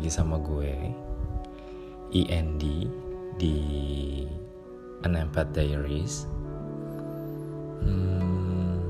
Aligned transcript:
Lagi 0.00 0.16
sama 0.16 0.40
gue 0.40 0.96
IND 2.16 2.64
di 3.36 3.56
Unempat 5.04 5.52
Diaries. 5.52 6.24
Hmm, 7.84 8.80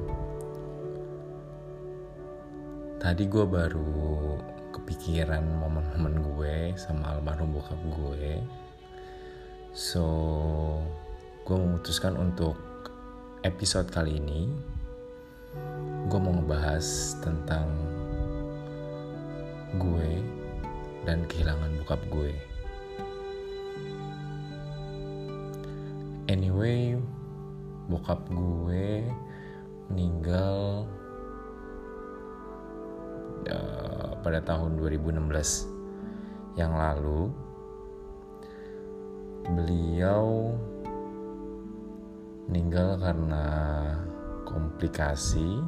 Tadi 3.03 3.27
gue 3.27 3.43
baru 3.43 4.39
kepikiran 4.71 5.43
momen-momen 5.59 6.15
gue 6.31 6.79
sama 6.79 7.19
almarhum 7.19 7.59
bokap 7.59 7.83
gue. 7.91 8.39
So, 9.75 10.07
gue 11.43 11.59
memutuskan 11.59 12.15
untuk 12.23 12.55
episode 13.43 13.91
kali 13.91 14.23
ini 14.23 14.47
gue 16.07 16.19
mau 16.23 16.39
ngebahas 16.39 17.19
tentang 17.19 17.67
gue 19.75 20.39
dan 21.05 21.25
kehilangan 21.25 21.73
bokap 21.81 22.01
gue. 22.13 22.33
Anyway, 26.31 26.95
bokap 27.91 28.23
gue 28.31 29.03
meninggal 29.91 30.87
uh, 33.51 34.15
pada 34.23 34.39
tahun 34.45 34.79
2016 34.79 35.67
yang 36.55 36.77
lalu. 36.79 37.35
Beliau 39.51 40.55
meninggal 42.47 42.95
karena 43.03 43.47
komplikasi. 44.47 45.59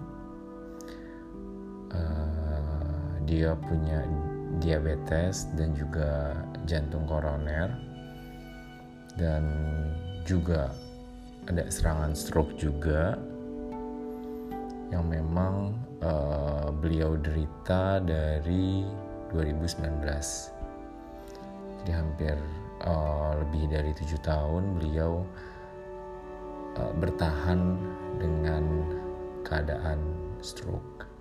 Uh, 1.92 3.18
dia 3.26 3.52
punya 3.58 4.06
diabetes 4.60 5.48
dan 5.56 5.72
juga 5.72 6.36
jantung 6.68 7.08
koroner 7.08 7.72
dan 9.16 9.44
juga 10.28 10.72
ada 11.48 11.68
serangan 11.72 12.12
stroke 12.12 12.56
juga 12.60 13.16
yang 14.92 15.08
memang 15.08 15.72
uh, 16.04 16.68
beliau 16.68 17.16
derita 17.16 17.96
dari 18.04 18.84
2019 19.32 20.62
jadi 21.82 21.92
hampir 21.98 22.36
uh, 22.86 23.34
lebih 23.42 23.66
dari 23.72 23.90
tujuh 23.96 24.20
tahun 24.22 24.78
beliau 24.78 25.26
uh, 26.78 26.92
bertahan 27.02 27.60
dengan 28.22 28.64
keadaan 29.42 29.98
stroke. 30.38 31.11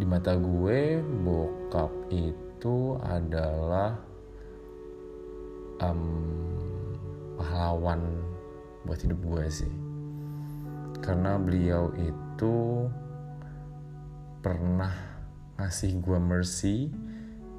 Di 0.00 0.08
mata 0.08 0.32
gue, 0.32 1.04
bokap 1.20 1.92
itu 2.08 2.96
adalah 3.04 4.00
um, 5.84 6.00
pahlawan 7.36 8.00
buat 8.88 8.96
hidup 8.96 9.20
gue 9.20 9.44
sih. 9.52 9.74
Karena 11.04 11.36
beliau 11.36 11.92
itu 12.00 12.88
pernah 14.40 14.96
ngasih 15.60 16.00
gue 16.00 16.16
mercy 16.16 16.88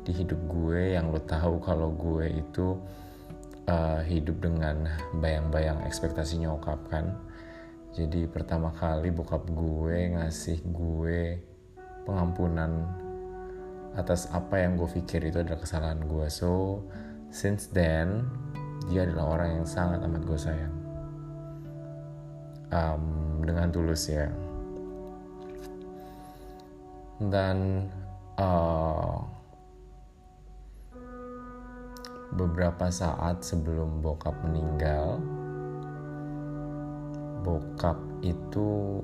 di 0.01 0.09
hidup 0.09 0.41
gue 0.49 0.97
yang 0.97 1.13
lo 1.13 1.21
tahu 1.21 1.61
kalau 1.61 1.93
gue 1.93 2.41
itu 2.41 2.73
uh, 3.69 4.01
hidup 4.01 4.41
dengan 4.41 4.89
bayang-bayang 5.21 5.77
ekspektasi 5.85 6.41
nyokap 6.41 6.81
kan 6.89 7.13
jadi 7.93 8.25
pertama 8.25 8.73
kali 8.73 9.13
bokap 9.13 9.45
gue 9.45 10.17
ngasih 10.17 10.57
gue 10.73 11.50
pengampunan 12.03 12.87
atas 13.95 14.31
apa 14.31 14.63
yang 14.63 14.79
gue 14.79 14.87
pikir 14.87 15.27
itu 15.27 15.43
adalah 15.43 15.59
kesalahan 15.59 16.01
gue. 16.07 16.27
So 16.31 16.81
since 17.31 17.67
then 17.71 18.27
dia 18.87 19.05
adalah 19.07 19.37
orang 19.39 19.49
yang 19.61 19.67
sangat 19.67 19.99
amat 20.03 20.23
gue 20.23 20.39
sayang. 20.39 20.75
Um, 22.71 23.05
dengan 23.43 23.67
tulus 23.67 24.07
ya. 24.07 24.31
Dan 27.21 27.87
uh, 28.39 29.19
beberapa 32.31 32.87
saat 32.87 33.43
sebelum 33.43 33.99
bokap 33.99 34.33
meninggal 34.47 35.19
bokap 37.43 37.97
itu 38.23 39.01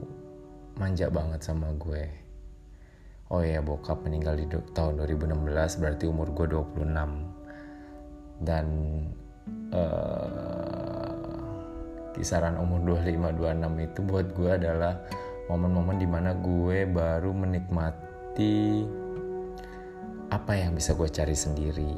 manja 0.79 1.11
banget 1.11 1.41
sama 1.43 1.73
gue 1.75 2.26
oh 3.27 3.43
ya 3.43 3.59
bokap 3.59 4.07
meninggal 4.07 4.39
di 4.39 4.47
tahun 4.71 5.03
2016 5.03 5.81
berarti 5.83 6.05
umur 6.07 6.31
gue 6.31 6.47
26 6.47 6.87
dan 8.47 8.65
uh, 9.75 11.11
kisaran 12.15 12.55
umur 12.55 12.97
25-26 13.03 13.87
itu 13.87 13.99
buat 14.07 14.27
gue 14.31 14.51
adalah 14.55 14.95
momen-momen 15.51 15.99
di 15.99 16.07
mana 16.07 16.31
gue 16.39 16.87
baru 16.87 17.31
menikmati 17.35 18.83
apa 20.27 20.51
yang 20.59 20.75
bisa 20.75 20.91
gue 20.91 21.07
cari 21.07 21.35
sendiri. 21.35 21.93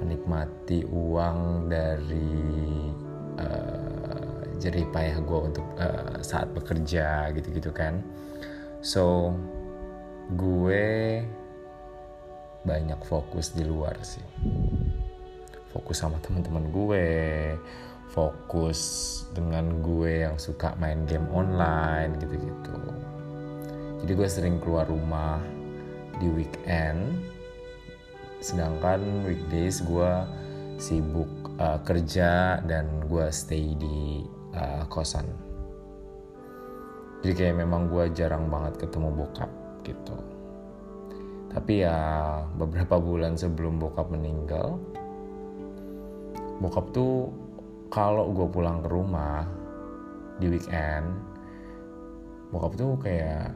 Menikmati 0.00 0.88
uang 0.88 1.68
dari 1.68 2.32
uh, 3.36 4.40
jerih 4.56 4.88
payah 4.88 5.20
gue 5.20 5.40
untuk 5.52 5.66
uh, 5.76 6.16
saat 6.24 6.48
bekerja 6.56 7.28
gitu-gitu 7.36 7.72
kan 7.72 8.00
so 8.80 9.36
gue 10.36 11.20
banyak 12.64 13.00
fokus 13.08 13.52
di 13.56 13.64
luar 13.64 13.96
sih. 14.04 14.24
Fokus 15.72 16.02
sama 16.02 16.20
teman-teman 16.20 16.68
gue 16.72 17.06
fokus 18.10 18.80
dengan 19.30 19.80
gue 19.80 20.26
yang 20.26 20.36
suka 20.36 20.74
main 20.76 21.06
game 21.06 21.30
online 21.30 22.18
gitu-gitu. 22.18 22.76
Jadi 24.02 24.12
gue 24.16 24.28
sering 24.28 24.56
keluar 24.58 24.88
rumah 24.88 25.38
di 26.20 26.28
weekend 26.28 27.30
sedangkan 28.40 29.24
weekdays 29.28 29.84
gue 29.84 30.12
sibuk 30.80 31.28
uh, 31.60 31.76
kerja 31.84 32.60
dan 32.64 33.04
gue 33.04 33.28
stay 33.28 33.76
di 33.76 34.24
uh, 34.56 34.84
kosan 34.88 35.28
jadi 37.20 37.32
kayak 37.36 37.56
memang 37.60 37.92
gue 37.92 38.08
jarang 38.16 38.48
banget 38.48 38.80
ketemu 38.80 39.12
bokap 39.12 39.50
gitu. 39.84 40.16
Tapi 41.50 41.84
ya 41.84 41.98
beberapa 42.56 42.96
bulan 42.96 43.36
sebelum 43.36 43.76
bokap 43.76 44.08
meninggal 44.08 44.78
bokap 46.60 46.92
tuh 46.92 47.32
kalau 47.88 48.28
gue 48.30 48.46
pulang 48.48 48.84
ke 48.84 48.88
rumah 48.88 49.48
di 50.40 50.46
weekend 50.48 51.08
bokap 52.52 52.72
tuh 52.76 52.96
kayak 53.00 53.52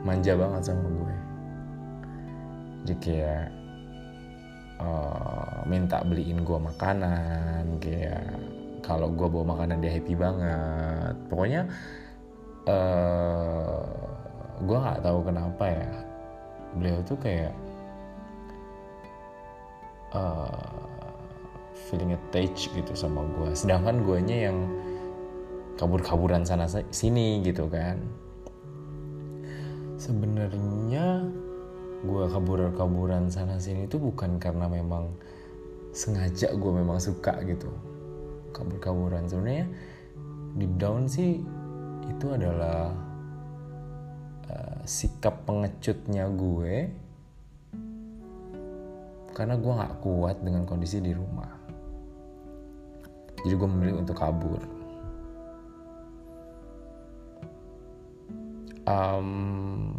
manja 0.00 0.32
banget 0.36 0.62
sama 0.72 0.88
gue. 0.88 1.16
Jadi 2.80 2.94
kayak 3.04 3.44
uh, 4.80 5.60
minta 5.68 6.00
beliin 6.00 6.40
gue 6.40 6.58
makanan 6.58 7.76
kayak 7.76 8.24
kalau 8.80 9.12
gue 9.12 9.28
bawa 9.28 9.56
makanan 9.56 9.84
dia 9.84 9.92
happy 9.94 10.14
banget. 10.16 11.14
Pokoknya 11.28 11.68
uh, 12.68 13.84
gue 14.60 14.76
nggak 14.76 15.00
tahu 15.00 15.18
kenapa 15.24 15.64
ya 15.68 15.90
beliau 16.76 16.98
tuh 17.02 17.18
kayak 17.18 17.54
uh, 20.14 20.70
feeling 21.88 22.14
attached 22.14 22.70
gitu 22.76 22.92
sama 22.94 23.26
gue 23.40 23.50
sedangkan 23.56 24.04
gue 24.06 24.18
nya 24.22 24.52
yang 24.52 24.58
kabur-kaburan 25.80 26.44
sana 26.44 26.68
sini 26.92 27.40
gitu 27.40 27.64
kan. 27.72 27.96
Sebenarnya 29.96 31.24
gue 32.00 32.24
kabur-kaburan 32.32 33.28
sana 33.28 33.60
sini 33.60 33.84
itu 33.84 34.00
bukan 34.00 34.40
karena 34.40 34.68
memang 34.68 35.12
sengaja 35.92 36.54
gue 36.54 36.72
memang 36.72 36.96
suka 36.96 37.36
gitu 37.44 37.68
kabur-kaburan. 38.60 39.24
Sebenarnya 39.24 39.66
di 40.54 40.66
down 40.76 41.08
sih 41.08 41.40
itu 42.04 42.26
adalah 42.28 42.92
uh, 44.52 44.80
sikap 44.84 45.48
pengecutnya 45.48 46.28
gue 46.28 46.74
karena 49.32 49.56
gue 49.56 49.72
nggak 49.72 49.96
kuat 50.04 50.36
dengan 50.44 50.68
kondisi 50.68 51.00
di 51.00 51.16
rumah. 51.16 51.48
Jadi 53.40 53.54
gue 53.56 53.68
memilih 53.72 54.04
untuk 54.04 54.20
kabur. 54.20 54.60
Um, 58.84 59.96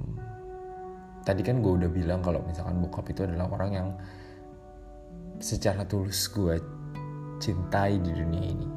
tadi 1.23 1.41
kan 1.41 1.63
gue 1.63 1.73
udah 1.79 1.89
bilang 1.89 2.19
kalau 2.21 2.43
misalkan 2.43 2.77
bokap 2.83 3.07
itu 3.09 3.23
adalah 3.23 3.47
orang 3.49 3.71
yang 3.71 3.89
secara 5.41 5.87
tulus 5.89 6.29
gue 6.29 6.61
cintai 7.41 7.97
di 7.97 8.13
dunia 8.13 8.45
ini. 8.45 8.69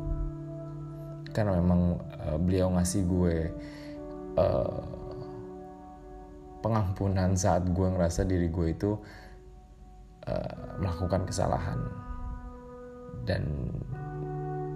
Karena 1.30 1.60
memang 1.60 2.00
uh, 2.24 2.38
beliau 2.40 2.72
ngasih 2.72 3.04
gue 3.04 3.36
uh, 4.40 4.80
pengampunan 6.64 7.36
saat 7.36 7.68
gue 7.68 7.84
ngerasa 7.84 8.24
diri 8.24 8.48
gue 8.48 8.72
itu 8.72 8.96
uh, 10.24 10.54
melakukan 10.80 11.28
kesalahan. 11.28 11.76
Dan 13.28 13.44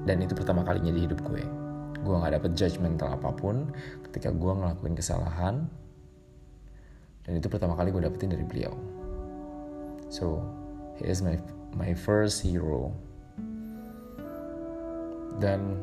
dan 0.04 0.20
itu 0.20 0.36
pertama 0.36 0.60
kalinya 0.62 0.92
di 0.92 1.08
hidup 1.08 1.24
gue. 1.24 1.40
Gue 2.04 2.14
nggak 2.14 2.36
dapet 2.38 2.52
judgmental 2.52 3.16
apa 3.16 3.32
pun 3.32 3.72
ketika 4.04 4.28
gue 4.28 4.52
ngelakuin 4.52 4.92
kesalahan. 4.92 5.64
Dan 7.24 7.32
itu 7.40 7.48
pertama 7.48 7.76
kali 7.76 7.92
gue 7.92 8.04
dapetin 8.04 8.32
dari 8.32 8.44
beliau. 8.44 8.72
So 10.08 10.40
he 10.96 11.08
is 11.08 11.20
my 11.20 11.36
my 11.76 11.92
first 11.92 12.40
hero 12.40 12.96
dan 15.38 15.78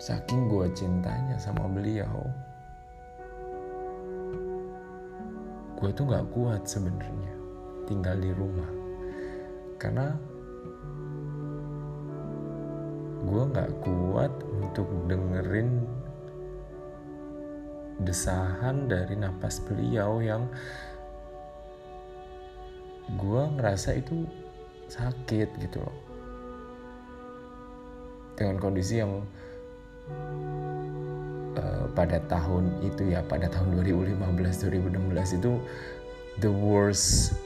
saking 0.00 0.48
gue 0.48 0.68
cintanya 0.76 1.36
sama 1.40 1.64
beliau 1.68 2.28
gue 5.84 5.92
tuh 5.92 6.08
nggak 6.08 6.32
kuat 6.32 6.64
sebenarnya 6.64 7.34
tinggal 7.84 8.16
di 8.16 8.32
rumah. 8.32 8.70
Karena 9.76 10.16
gue 13.24 13.42
nggak 13.52 13.72
kuat 13.84 14.32
untuk 14.48 14.88
dengerin 15.08 15.84
desahan 18.00 18.90
dari 18.90 19.14
napas 19.14 19.60
beliau 19.62 20.24
yang 20.24 20.48
gue 23.20 23.42
ngerasa 23.54 24.00
itu 24.00 24.24
sakit 24.88 25.48
gitu 25.60 25.84
loh 25.84 26.03
dengan 28.34 28.58
kondisi 28.58 28.98
yang 28.98 29.22
uh, 31.58 31.86
pada 31.94 32.18
tahun 32.26 32.82
itu 32.82 33.14
ya 33.14 33.22
pada 33.26 33.46
tahun 33.46 33.78
2015 33.78 34.18
2016 34.18 35.38
itu 35.38 35.52
the 36.42 36.50
worst 36.50 37.38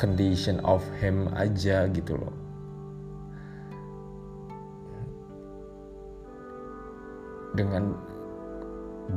condition 0.00 0.56
of 0.64 0.80
him 0.96 1.28
aja 1.36 1.84
gitu 1.92 2.16
loh. 2.16 2.32
Dengan 7.52 7.92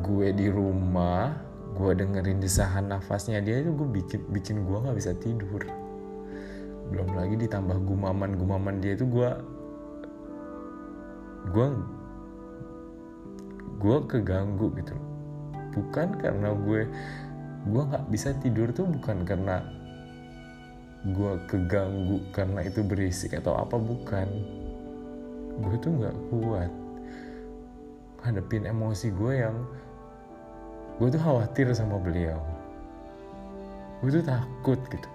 gue 0.03 0.35
di 0.35 0.51
rumah 0.51 1.31
gue 1.73 1.91
dengerin 1.95 2.43
desahan 2.43 2.91
nafasnya 2.91 3.39
dia 3.39 3.63
itu 3.63 3.71
gue 3.71 3.87
bikin 3.87 4.21
bikin 4.35 4.55
gue 4.67 4.77
nggak 4.83 4.97
bisa 4.99 5.15
tidur. 5.15 5.63
Belum 6.91 7.07
lagi 7.15 7.39
ditambah 7.39 7.79
gumaman 7.87 8.35
gumaman 8.35 8.83
dia 8.83 8.99
itu 8.99 9.07
gue 9.07 9.52
gue 11.51 11.67
gue 13.83 13.97
keganggu 14.07 14.71
gitu. 14.79 14.95
Bukan 15.73 16.21
karena 16.21 16.55
gue 16.55 16.87
gue 17.63 17.81
nggak 17.83 18.07
bisa 18.11 18.35
tidur 18.39 18.71
tuh 18.71 18.87
bukan 18.87 19.27
karena 19.27 19.63
gue 21.03 21.31
keganggu 21.51 22.23
karena 22.31 22.63
itu 22.63 22.79
berisik 22.79 23.35
atau 23.35 23.59
apa 23.59 23.75
bukan. 23.75 24.27
Gue 25.59 25.75
tuh 25.83 25.91
nggak 25.91 26.15
kuat 26.31 26.71
hadapin 28.23 28.63
emosi 28.63 29.11
gue 29.11 29.33
yang 29.43 29.67
gue 30.95 31.07
tuh 31.11 31.19
khawatir 31.19 31.67
sama 31.75 31.99
beliau. 31.99 32.39
Gue 33.99 34.19
tuh 34.19 34.23
takut 34.23 34.79
gitu. 34.87 35.09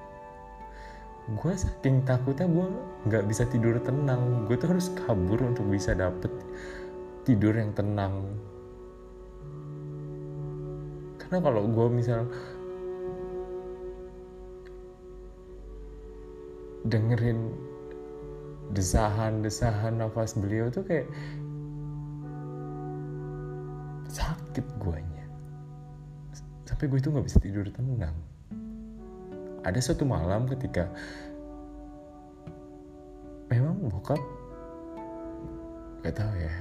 Gue 1.40 1.52
saking 1.56 2.04
takutnya 2.04 2.44
gue 2.48 2.68
nggak 3.06 3.24
bisa 3.30 3.46
tidur 3.46 3.78
tenang. 3.78 4.48
Gue 4.50 4.58
tuh 4.58 4.74
harus 4.74 4.90
kabur 5.06 5.38
untuk 5.44 5.68
bisa 5.70 5.94
dapet 5.94 6.32
tidur 7.22 7.54
yang 7.54 7.70
tenang. 7.76 8.34
Karena 11.20 11.38
kalau 11.44 11.62
gue 11.68 11.86
misal 11.92 12.24
dengerin 16.88 17.52
desahan-desahan 18.72 20.00
nafas 20.00 20.32
beliau 20.32 20.72
tuh 20.72 20.88
kayak 20.88 21.04
sakit 24.08 24.64
guanya. 24.80 25.28
Sampai 26.64 26.88
gue 26.88 26.96
itu 26.96 27.12
nggak 27.12 27.26
bisa 27.28 27.38
tidur 27.44 27.68
tenang. 27.68 28.16
Ada 29.68 29.84
suatu 29.84 30.08
malam 30.08 30.48
ketika 30.48 30.88
memang 33.48 33.76
bokap 33.88 34.20
gak 36.04 36.16
tahu 36.16 36.34
ya. 36.36 36.54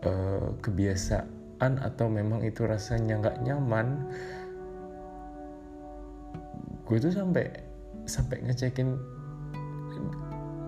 Uh, 0.00 0.56
kebiasaan 0.64 1.76
atau 1.84 2.08
memang 2.08 2.40
itu 2.40 2.64
rasanya 2.64 3.20
nggak 3.20 3.44
nyaman 3.44 4.08
gue 6.88 6.96
tuh 6.96 7.12
sampai 7.12 7.52
sampai 8.08 8.40
ngecekin 8.48 8.96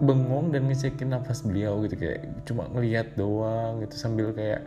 bengong 0.05 0.53
dan 0.53 0.69
ngecekin 0.69 1.11
nafas 1.11 1.43
beliau 1.43 1.81
gitu. 1.87 1.97
Kayak 1.97 2.29
cuma 2.45 2.69
ngeliat 2.71 3.15
doang 3.17 3.81
gitu 3.83 3.97
sambil 3.97 4.31
kayak 4.37 4.63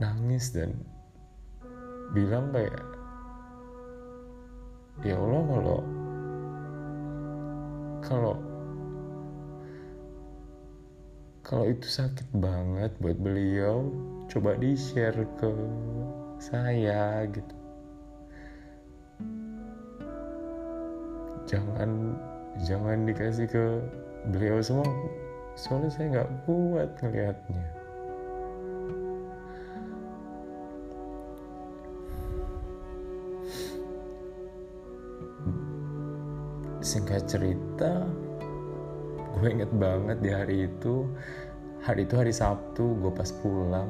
nangis 0.00 0.50
dan 0.50 0.72
bilang 2.16 2.50
kayak 2.50 2.89
ya 5.00 5.16
Allah 5.16 5.42
kalau 5.48 5.80
kalau 8.04 8.36
kalau 11.40 11.64
itu 11.66 11.88
sakit 11.88 12.28
banget 12.36 12.92
buat 13.00 13.16
beliau 13.16 13.88
coba 14.28 14.54
di 14.60 14.76
share 14.76 15.24
ke 15.40 15.50
saya 16.38 17.26
gitu. 17.32 17.54
Jangan 21.48 22.14
jangan 22.62 23.08
dikasih 23.08 23.48
ke 23.50 23.64
beliau 24.30 24.60
semua 24.60 24.86
soalnya 25.56 25.90
saya 25.90 26.06
nggak 26.12 26.30
kuat 26.46 26.88
ngelihatnya 27.02 27.79
singkat 36.90 37.22
cerita 37.30 38.02
gue 39.38 39.48
inget 39.48 39.70
banget 39.78 40.18
di 40.18 40.30
hari 40.34 40.56
itu. 40.66 41.06
Hari 41.86 42.04
itu 42.04 42.14
hari 42.18 42.34
Sabtu 42.34 42.98
gue 42.98 43.12
pas 43.14 43.30
pulang. 43.40 43.88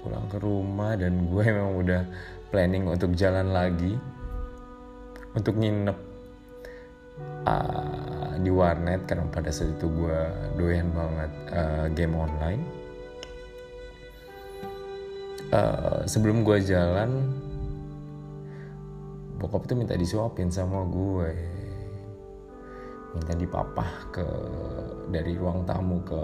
Pulang 0.00 0.26
ke 0.32 0.38
rumah 0.40 0.96
dan 0.96 1.28
gue 1.28 1.44
memang 1.44 1.76
udah 1.84 2.02
planning 2.48 2.88
untuk 2.88 3.12
jalan 3.12 3.52
lagi. 3.52 3.94
Untuk 5.36 5.60
nginep 5.60 5.98
uh, 7.46 8.32
di 8.40 8.50
warnet 8.50 9.04
karena 9.04 9.28
pada 9.28 9.52
saat 9.52 9.76
itu 9.76 9.86
gue 9.86 10.18
doyan 10.56 10.88
banget 10.90 11.32
uh, 11.52 11.86
game 11.92 12.16
online. 12.16 12.62
Uh, 15.54 16.02
sebelum 16.08 16.42
gue 16.42 16.58
jalan 16.64 17.30
bokap 19.38 19.66
tuh 19.66 19.76
minta 19.78 19.94
disuapin 19.98 20.48
sama 20.50 20.86
gue. 20.86 21.30
Minta 23.14 23.32
dipapah 23.38 24.10
ke 24.10 24.26
dari 25.10 25.38
ruang 25.38 25.62
tamu 25.62 26.02
ke 26.02 26.22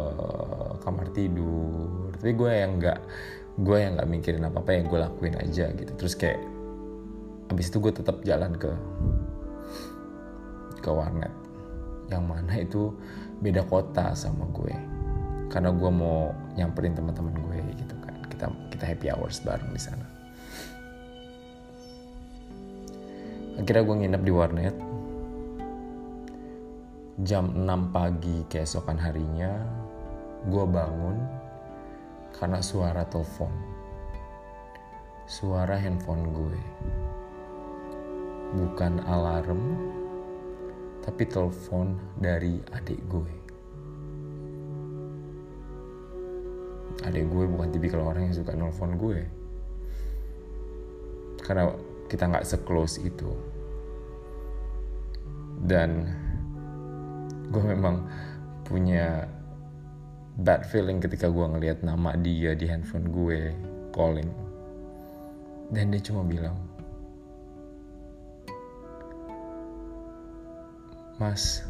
kamar 0.83 1.07
tidur. 1.15 2.11
Tapi 2.19 2.31
gue 2.35 2.51
yang 2.51 2.73
nggak 2.83 3.01
gue 3.61 3.77
yang 3.79 3.93
nggak 3.99 4.11
mikirin 4.11 4.47
apa 4.47 4.59
apa 4.63 4.71
yang 4.75 4.85
gue 4.91 4.99
lakuin 4.99 5.37
aja 5.39 5.71
gitu. 5.75 5.93
Terus 5.95 6.15
kayak 6.19 6.41
abis 7.51 7.71
itu 7.71 7.79
gue 7.83 7.93
tetap 7.95 8.23
jalan 8.27 8.55
ke 8.59 8.71
ke 10.83 10.91
warnet. 10.91 11.31
Yang 12.11 12.25
mana 12.27 12.53
itu 12.59 12.91
beda 13.39 13.63
kota 13.71 14.15
sama 14.19 14.51
gue. 14.51 14.75
Karena 15.51 15.71
gue 15.75 15.91
mau 15.91 16.35
nyamperin 16.59 16.95
teman-teman 16.99 17.35
gue 17.39 17.59
gitu 17.79 17.95
kan. 18.03 18.15
Kita 18.27 18.47
kita 18.75 18.85
happy 18.87 19.07
hours 19.15 19.39
bareng 19.47 19.71
di 19.71 19.83
sana 19.83 20.20
akhirnya 23.59 23.83
gue 23.83 23.97
nginep 24.05 24.23
di 24.23 24.33
warnet. 24.33 24.77
Jam 27.21 27.53
6 27.53 27.95
pagi 27.95 28.47
keesokan 28.49 28.97
harinya 28.97 29.53
gue 30.49 30.65
bangun 30.65 31.17
karena 32.37 32.63
suara 32.63 33.05
telepon. 33.05 33.53
Suara 35.27 35.77
handphone 35.77 36.25
gue. 36.33 36.61
Bukan 38.51 39.05
alarm 39.07 39.63
tapi 41.05 41.27
telepon 41.27 41.99
dari 42.17 42.61
adik 42.77 43.01
gue. 43.09 43.33
Adik 47.01 47.25
gue 47.33 47.45
bukan 47.49 47.69
tipikal 47.73 48.05
orang 48.05 48.29
yang 48.29 48.37
suka 48.37 48.53
nelfon 48.53 48.97
gue. 49.01 49.21
Karena 51.41 51.73
kita 52.11 52.27
nggak 52.27 52.43
seclose 52.43 52.99
itu. 52.99 53.31
Dan 55.63 56.11
gue 57.55 57.63
memang 57.63 58.11
punya 58.67 59.31
bad 60.43 60.67
feeling 60.67 60.99
ketika 60.99 61.31
gue 61.31 61.47
ngelihat 61.47 61.87
nama 61.87 62.19
dia 62.19 62.59
di 62.59 62.67
handphone 62.67 63.15
gue 63.15 63.55
calling. 63.95 64.27
Dan 65.71 65.95
dia 65.95 66.03
cuma 66.03 66.27
bilang 66.27 66.59
mas 71.21 71.63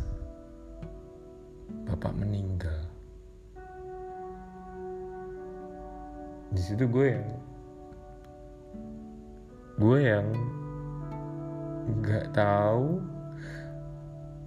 bapak 1.85 2.17
meninggal. 2.17 2.87
Di 6.51 6.63
situ 6.63 6.87
gue 6.87 7.19
yang 7.19 7.27
gue 9.81 9.99
yang 10.05 10.29
nggak 12.05 12.37
tahu 12.37 13.01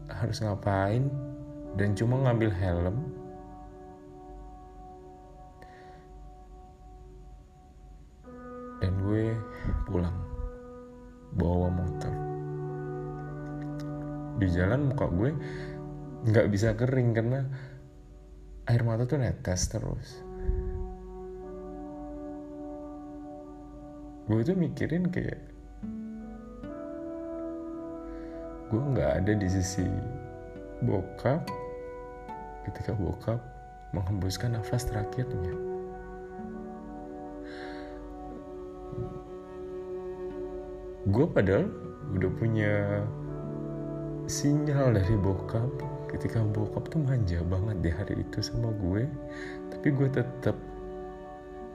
harus 0.05 0.37
ngapain 0.45 1.09
dan 1.73 1.97
cuma 1.97 2.21
ngambil 2.21 2.53
helm. 2.53 2.97
Dan 8.77 8.93
gue 9.01 9.33
pulang 9.89 10.17
bawa 11.33 11.67
motor. 11.73 12.13
Di 14.37 14.47
jalan 14.53 14.93
muka 14.93 15.09
gue 15.09 15.31
nggak 16.29 16.47
bisa 16.53 16.77
kering 16.77 17.09
karena 17.17 17.41
air 18.69 18.85
mata 18.85 19.09
tuh 19.09 19.17
netes 19.17 19.65
terus 19.65 20.32
gue 24.23 24.39
tuh 24.39 24.55
mikirin 24.55 25.11
kayak 25.11 25.39
gue 28.71 28.81
nggak 28.95 29.11
ada 29.19 29.31
di 29.35 29.47
sisi 29.51 29.83
bokap 30.83 31.43
ketika 32.63 32.95
bokap 32.95 33.39
menghembuskan 33.91 34.55
nafas 34.55 34.87
terakhirnya. 34.87 35.53
Gue 41.11 41.27
padahal 41.27 41.67
udah 42.15 42.31
punya 42.39 43.03
sinyal 44.25 44.95
dari 44.95 45.19
bokap 45.19 45.67
ketika 46.15 46.39
bokap 46.55 46.87
tuh 46.87 47.03
manja 47.03 47.43
banget 47.43 47.77
di 47.83 47.89
hari 47.91 48.15
itu 48.23 48.39
sama 48.39 48.71
gue 48.77 49.03
tapi 49.73 49.91
gue 49.91 50.07
tetap 50.13 50.55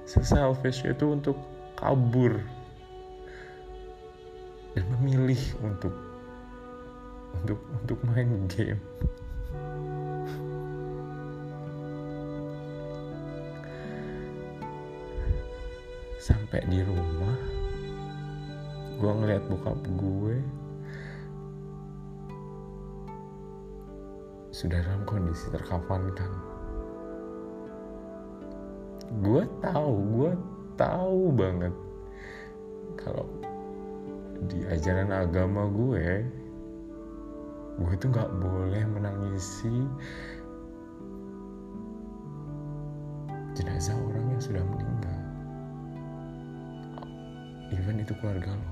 seselfish 0.08 0.86
itu 0.88 1.12
untuk 1.12 1.36
kabur 1.78 2.42
dan 4.74 4.84
memilih 4.98 5.38
untuk 5.62 5.94
untuk 7.38 7.60
untuk 7.70 7.98
main 8.02 8.50
game. 8.50 8.82
Sampai 16.18 16.66
di 16.66 16.82
rumah 16.82 17.38
gue 18.98 19.12
ngeliat 19.14 19.46
bokap 19.46 19.78
gue. 19.86 20.36
Sudah 24.50 24.82
dalam 24.82 25.06
kondisi 25.06 25.46
terkafankan. 25.54 26.32
Gue 29.22 29.46
tahu 29.62 29.94
gue 30.18 30.57
tahu 30.78 31.34
banget. 31.34 31.74
Kalau 32.94 33.26
di 34.46 34.62
ajaran 34.70 35.10
agama 35.10 35.66
gue 35.66 36.22
gue 37.78 37.92
itu 37.94 38.06
nggak 38.10 38.30
boleh 38.42 38.82
menangisi 38.90 39.86
jenazah 43.54 43.94
orang 43.98 44.24
yang 44.30 44.42
sudah 44.42 44.62
meninggal. 44.62 45.18
Even 47.74 47.98
itu 47.98 48.14
keluarga 48.22 48.54
lo. 48.54 48.70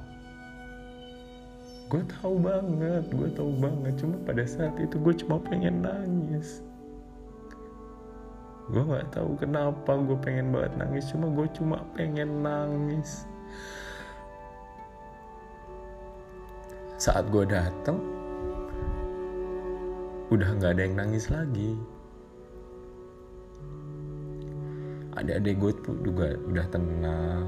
Gue 1.87 2.03
tahu 2.07 2.35
banget 2.43 3.05
gue 3.11 3.29
tahu 3.35 3.51
banget. 3.59 3.95
Cuma 3.99 4.15
pada 4.27 4.43
saat 4.47 4.75
itu 4.79 4.99
gue 4.99 5.15
cuma 5.23 5.39
pengen 5.43 5.87
nangis 5.87 6.66
gue 8.67 8.83
nggak 8.83 9.15
tahu 9.15 9.39
kenapa 9.39 9.95
gue 9.95 10.19
pengen 10.19 10.51
banget 10.51 10.75
nangis 10.75 11.07
cuma 11.15 11.31
gue 11.31 11.47
cuma 11.55 11.79
pengen 11.95 12.43
nangis. 12.43 13.23
Saat 16.99 17.31
gue 17.31 17.47
dateng 17.47 18.03
udah 20.35 20.49
nggak 20.59 20.73
ada 20.75 20.83
yang 20.83 20.97
nangis 20.99 21.31
lagi. 21.31 21.79
Adik-adik 25.15 25.57
gue 25.63 25.73
tuh 25.87 25.97
juga 26.03 26.35
udah 26.35 26.67
tenang. 26.67 27.47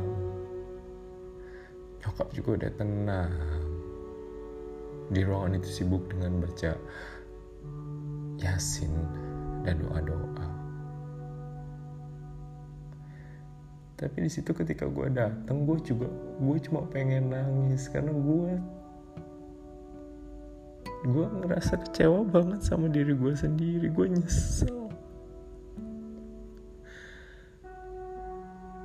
Nyokap 1.98 2.28
juga 2.30 2.50
udah 2.62 2.72
tenang. 2.78 3.34
Di 5.10 5.20
ruangan 5.26 5.58
itu 5.58 5.82
sibuk 5.82 6.06
dengan 6.06 6.38
baca 6.44 6.78
yasin 8.38 8.92
dan 9.66 9.82
doa-doa 9.82 10.27
tapi 13.98 14.22
di 14.22 14.30
situ 14.30 14.54
ketika 14.54 14.86
gue 14.86 15.10
datang 15.10 15.66
gue 15.66 15.74
juga 15.82 16.06
gue 16.38 16.56
cuma 16.62 16.86
pengen 16.86 17.34
nangis. 17.34 17.90
Karena 17.90 18.14
gue 18.14 18.54
gue 21.02 21.26
ngerasa 21.26 21.82
kecewa 21.82 22.22
banget 22.22 22.62
sama 22.62 22.86
diri 22.86 23.10
gue 23.10 23.34
sendiri. 23.34 23.90
Gue 23.90 24.06
nyesel. 24.06 24.86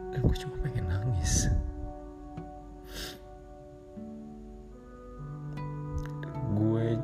Dan 0.10 0.20
gue 0.26 0.38
cuma 0.42 0.56
pengen 0.66 0.86
nangis. 0.90 1.54
Gue 6.58 6.98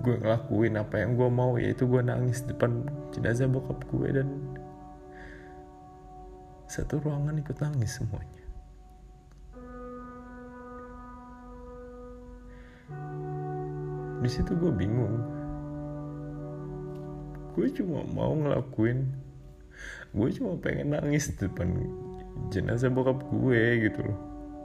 gue 0.00 0.14
ngelakuin 0.24 0.80
apa 0.80 1.04
yang 1.04 1.20
gue 1.20 1.28
mau 1.28 1.60
yaitu 1.60 1.84
gue 1.84 2.00
nangis 2.00 2.40
depan 2.48 2.80
jenazah 3.12 3.44
bokap 3.44 3.84
gue 3.92 4.08
dan 4.08 4.28
satu 6.72 7.04
ruangan 7.04 7.36
ikut 7.36 7.60
nangis 7.60 8.00
semuanya. 8.00 8.44
Di 14.24 14.28
situ 14.32 14.56
gue 14.56 14.72
bingung. 14.72 15.20
Gue 17.52 17.68
cuma 17.76 18.00
mau 18.16 18.32
ngelakuin 18.32 19.04
gue 20.12 20.28
cuma 20.36 20.60
pengen 20.60 20.92
nangis 20.92 21.32
depan 21.40 21.72
jenazah 22.48 22.88
bokap 22.88 23.20
gue 23.28 23.92
gitu 23.92 24.00
loh. 24.08 24.18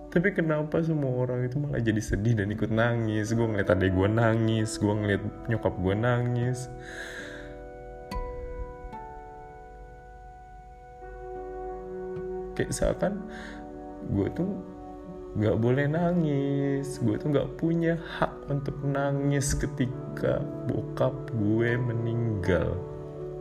Tapi 0.07 0.31
kenapa 0.31 0.79
semua 0.79 1.27
orang 1.27 1.43
itu 1.43 1.59
malah 1.59 1.83
jadi 1.83 1.99
sedih 1.99 2.39
dan 2.39 2.47
ikut 2.47 2.71
nangis? 2.71 3.35
Gue 3.35 3.43
ngeliat 3.43 3.67
adek 3.75 3.91
gue 3.91 4.07
nangis 4.07 4.79
gue 4.79 4.93
ngeliat 4.95 5.23
nyokap 5.51 5.75
gue 5.75 5.95
nangis 5.99 6.71
kayak 12.57 12.73
seakan 12.73 13.21
gue 14.09 14.27
tuh 14.33 14.49
gak 15.37 15.57
boleh 15.61 15.85
nangis. 15.85 16.97
Gue 16.97 17.15
tuh 17.21 17.29
gak 17.29 17.61
punya 17.61 18.01
hak 18.17 18.49
untuk 18.49 18.77
nangis 18.81 19.53
ketika 19.53 20.41
bokap 20.65 21.13
gue 21.37 21.77
meninggal. 21.77 22.73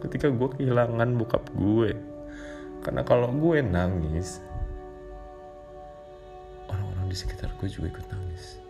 Ketika 0.04 0.28
gue 0.28 0.48
kehilangan 0.60 1.16
bokap 1.16 1.44
gue. 1.56 1.96
Karena 2.84 3.02
kalau 3.02 3.32
gue 3.32 3.64
nangis 3.64 4.38
orang-orang 6.68 7.08
di 7.08 7.16
sekitar 7.16 7.50
gue 7.56 7.68
juga 7.72 7.96
ikut 7.96 8.06
nangis. 8.12 8.60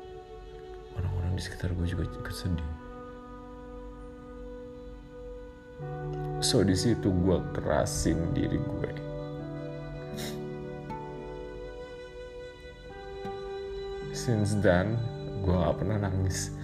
Orang-orang 0.96 1.34
di 1.34 1.42
sekitar 1.42 1.74
gue 1.74 1.86
juga 1.90 2.06
ikut 2.06 2.32
sedih. 2.32 2.72
So 6.40 6.64
di 6.64 6.72
situ 6.72 7.12
gue 7.12 7.36
kerasin 7.52 8.32
diri 8.32 8.56
gue 8.56 9.05
since 14.16 14.56
then 14.64 14.96
gue 15.44 15.52
gak 15.52 15.76
pernah 15.76 16.00
nangis. 16.08 16.56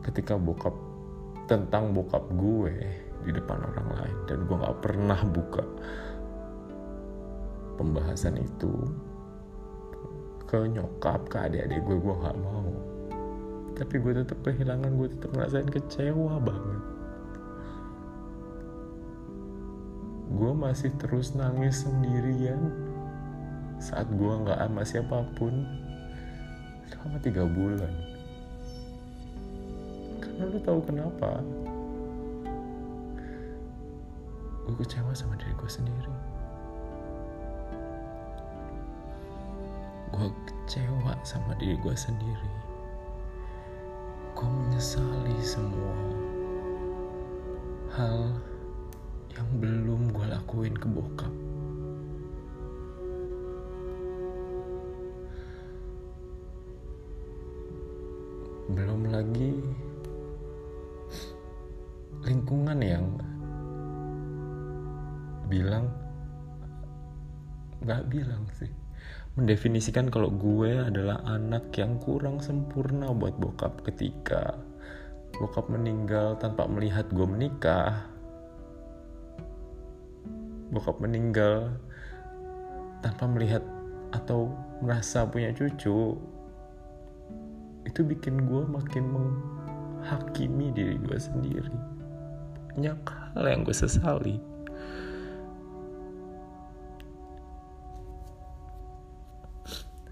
Ketika 0.00 0.40
bokap 0.40 0.72
tentang 1.44 1.92
bokap 1.92 2.24
gue 2.32 2.72
di 3.28 3.30
depan 3.36 3.60
orang 3.60 3.88
lain. 3.92 4.16
Dan 4.24 4.38
gue 4.48 4.56
gak 4.56 4.78
pernah 4.80 5.20
buka 5.28 5.64
pembahasan 7.76 8.40
itu 8.40 8.72
ke 10.48 10.64
nyokap 10.72 11.28
ke 11.28 11.36
adik-adik 11.36 11.84
gue. 11.84 11.96
Gue 12.00 12.14
gak 12.24 12.38
mau. 12.40 12.70
Tapi 13.76 13.94
gue 14.00 14.12
tetap 14.24 14.40
kehilangan 14.40 14.90
gue 14.96 15.08
tetap 15.12 15.30
ngerasain 15.36 15.68
kecewa 15.68 16.40
banget. 16.40 16.82
Gue 20.32 20.52
masih 20.56 20.90
terus 20.96 21.36
nangis 21.36 21.84
sendirian 21.84 22.72
saat 23.76 24.08
gue 24.08 24.32
nggak 24.32 24.56
sama 24.56 24.82
siapa 24.88 25.18
pun 25.36 25.52
selama 26.90 27.18
tiga 27.22 27.42
bulan. 27.46 27.94
Karena 30.22 30.42
lu 30.50 30.58
tahu 30.62 30.80
kenapa? 30.84 31.40
Gue 34.66 34.74
kecewa 34.82 35.14
sama 35.14 35.38
diri 35.38 35.54
gue 35.54 35.70
sendiri. 35.70 36.12
Gue 40.10 40.28
kecewa 40.50 41.14
sama 41.22 41.54
diri 41.62 41.78
gue 41.78 41.94
sendiri. 41.94 42.50
Gue 44.34 44.48
menyesali 44.50 45.38
semua 45.40 45.96
hal 47.96 48.34
yang 49.32 49.48
belum 49.56 50.12
gue 50.12 50.26
lakuin 50.28 50.76
ke 50.76 50.84
bokap 50.84 51.45
belum 58.66 59.06
lagi 59.14 59.62
lingkungan 62.26 62.78
yang 62.82 63.06
bilang 65.46 65.86
nggak 67.86 68.02
bilang 68.10 68.42
sih. 68.58 68.70
Mendefinisikan 69.38 70.10
kalau 70.10 70.32
gue 70.32 70.80
adalah 70.82 71.22
anak 71.28 71.70
yang 71.78 72.00
kurang 72.02 72.42
sempurna 72.42 73.12
buat 73.14 73.38
bokap 73.38 73.86
ketika 73.86 74.58
bokap 75.36 75.70
meninggal 75.70 76.34
tanpa 76.40 76.66
melihat 76.66 77.06
gue 77.14 77.26
menikah. 77.28 78.10
Bokap 80.74 80.98
meninggal 80.98 81.78
tanpa 83.04 83.30
melihat 83.30 83.62
atau 84.10 84.50
merasa 84.82 85.22
punya 85.28 85.54
cucu 85.54 86.18
itu 87.86 88.02
bikin 88.02 88.50
gue 88.50 88.66
makin 88.66 89.04
menghakimi 89.14 90.74
diri 90.74 90.98
gue 90.98 91.18
sendiri. 91.18 91.76
Banyak 92.74 92.98
hal 93.06 93.44
yang 93.46 93.62
gue 93.62 93.72
sesali. 93.72 94.36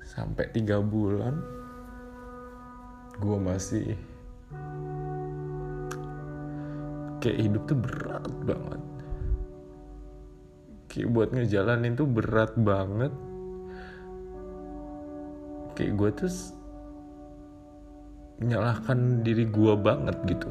Sampai 0.07 0.47
tiga 0.55 0.79
bulan 0.79 1.43
gue 3.19 3.39
masih 3.43 3.99
kayak 7.19 7.39
hidup 7.43 7.63
tuh 7.67 7.79
berat 7.83 8.33
banget. 8.47 8.83
Kayak 10.87 11.11
buat 11.11 11.29
ngejalanin 11.35 11.99
tuh 11.99 12.07
berat 12.07 12.55
banget. 12.55 13.11
Kayak 15.75 15.93
gue 15.99 16.11
tuh 16.23 16.31
menyalahkan 18.43 19.23
diri 19.23 19.47
gue 19.47 19.73
banget 19.79 20.17
gitu. 20.27 20.51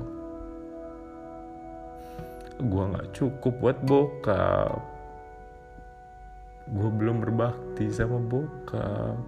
Gue 2.64 2.84
nggak 2.96 3.12
cukup 3.12 3.54
buat 3.60 3.78
bokap. 3.84 4.80
Gue 6.72 6.90
belum 6.96 7.20
berbakti 7.20 7.92
sama 7.92 8.24
bokap. 8.24 9.20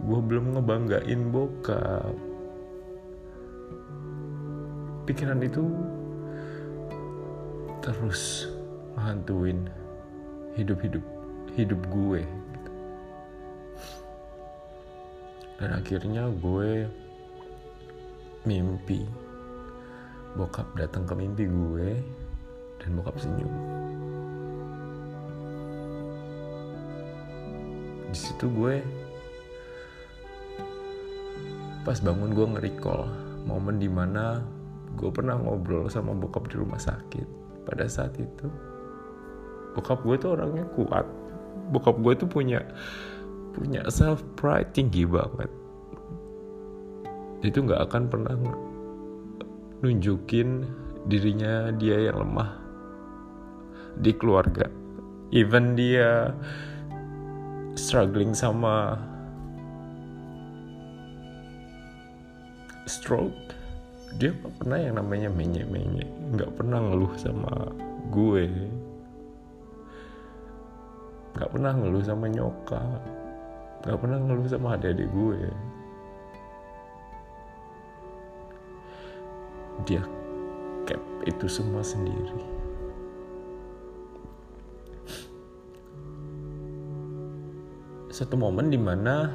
Gue 0.00 0.20
belum 0.24 0.58
ngebanggain 0.58 1.22
bokap. 1.30 2.16
Pikiran 5.06 5.42
itu 5.42 5.64
terus 7.80 8.46
menghantuin 8.94 9.64
hidup-hidup 10.54 11.04
hidup 11.56 11.80
gue 11.88 12.20
gitu. 12.22 12.70
dan 15.56 15.70
akhirnya 15.80 16.28
gue 16.28 16.86
mimpi. 18.48 19.04
Bokap 20.38 20.72
datang 20.78 21.04
ke 21.04 21.12
mimpi 21.12 21.44
gue 21.44 21.90
dan 22.80 22.90
bokap 22.96 23.16
senyum. 23.20 23.52
Di 28.10 28.18
situ 28.18 28.46
gue 28.50 28.82
pas 31.80 31.96
bangun 31.96 32.30
gue 32.36 32.46
nge-recall 32.56 33.08
momen 33.48 33.80
di 33.80 33.88
mana 33.88 34.44
gue 34.94 35.08
pernah 35.08 35.38
ngobrol 35.38 35.88
sama 35.92 36.16
bokap 36.16 36.48
di 36.48 36.56
rumah 36.56 36.80
sakit. 36.80 37.26
Pada 37.68 37.84
saat 37.90 38.16
itu 38.16 38.48
bokap 39.76 40.00
gue 40.06 40.16
tuh 40.16 40.38
orangnya 40.38 40.64
kuat. 40.72 41.04
Bokap 41.70 42.00
gue 42.00 42.12
tuh 42.16 42.28
punya 42.30 42.64
punya 43.50 43.82
self 43.90 44.22
pride 44.38 44.70
tinggi 44.72 45.02
banget 45.02 45.59
itu 47.40 47.58
nggak 47.64 47.88
akan 47.88 48.02
pernah 48.12 48.34
nunjukin 49.80 50.68
dirinya 51.08 51.72
dia 51.72 52.12
yang 52.12 52.20
lemah 52.20 52.60
di 53.96 54.12
keluarga. 54.12 54.68
Even 55.32 55.72
dia 55.72 56.34
struggling 57.78 58.36
sama 58.36 58.98
stroke 62.84 63.32
dia 64.18 64.34
gak 64.34 64.54
pernah 64.58 64.78
yang 64.82 64.98
namanya 64.98 65.30
menye-menye. 65.30 66.04
Nggak 66.34 66.50
pernah 66.58 66.82
ngeluh 66.82 67.14
sama 67.14 67.70
gue. 68.10 68.50
Nggak 71.38 71.50
pernah 71.54 71.72
ngeluh 71.78 72.04
sama 72.04 72.26
nyokap. 72.26 73.00
Nggak 73.86 73.98
pernah 74.02 74.18
ngeluh 74.18 74.48
sama 74.50 74.74
adik-adik 74.74 75.08
gue 75.14 75.40
dia 79.84 80.02
cap 80.88 81.00
itu 81.28 81.46
semua 81.46 81.84
sendiri 81.84 82.40
satu 88.10 88.36
momen 88.36 88.68
di 88.68 88.76
mana 88.76 89.30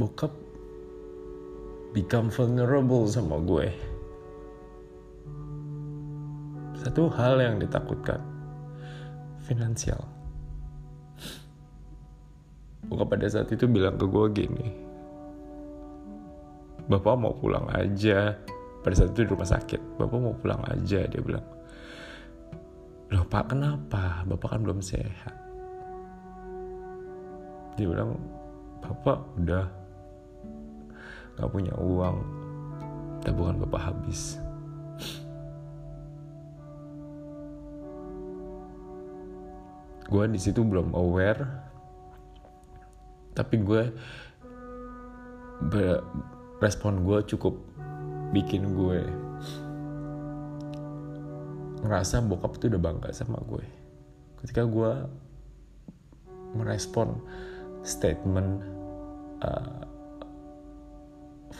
bokap 0.00 0.32
become 1.92 2.30
vulnerable 2.30 3.04
sama 3.10 3.36
gue. 3.42 3.68
Satu 6.80 7.12
hal 7.12 7.36
yang 7.42 7.60
ditakutkan, 7.60 8.22
finansial. 9.44 10.00
Bukan 12.88 13.04
pada 13.04 13.28
saat 13.28 13.52
itu 13.52 13.68
bilang 13.68 14.00
ke 14.00 14.06
gue 14.08 14.26
gini, 14.32 14.66
Bapak 16.90 17.14
mau 17.14 17.32
pulang 17.38 17.70
aja. 17.70 18.34
Pada 18.80 18.94
saat 18.96 19.14
itu 19.14 19.28
di 19.28 19.30
rumah 19.30 19.46
sakit, 19.46 20.00
Bapak 20.00 20.18
mau 20.18 20.34
pulang 20.34 20.58
aja, 20.66 21.06
dia 21.06 21.20
bilang. 21.22 21.46
Loh 23.14 23.24
Pak 23.30 23.54
kenapa? 23.54 24.26
Bapak 24.26 24.58
kan 24.58 24.60
belum 24.66 24.82
sehat. 24.82 25.36
Dia 27.78 27.86
bilang, 27.86 28.18
Bapak 28.82 29.22
udah 29.38 29.80
gak 31.40 31.50
punya 31.56 31.72
uang 31.80 32.20
tabungan 33.24 33.64
bapak 33.64 33.92
habis 33.92 34.36
gue 40.04 40.24
di 40.28 40.40
situ 40.40 40.60
belum 40.60 40.92
aware 40.92 41.44
tapi 43.32 43.56
gue 43.64 43.88
respon 46.60 47.08
gue 47.08 47.24
cukup 47.24 47.56
bikin 48.36 48.76
gue 48.76 49.00
ngerasa 51.80 52.20
bokap 52.20 52.60
tuh 52.60 52.68
udah 52.68 52.80
bangga 52.80 53.10
sama 53.16 53.40
gue 53.48 53.64
ketika 54.44 54.68
gue 54.68 54.92
merespon 56.52 57.16
statement 57.80 58.60
uh, 59.40 59.88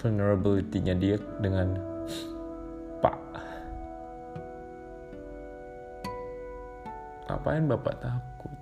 vulnerability-nya 0.04 0.94
dia 1.00 1.16
dengan 1.40 1.80
Pak 3.00 3.16
ngapain 7.30 7.64
bapak 7.64 7.94
takut? 8.04 8.58